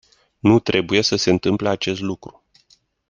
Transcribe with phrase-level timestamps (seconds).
[0.39, 2.43] Nu trebuie să se întâmple acest lucru.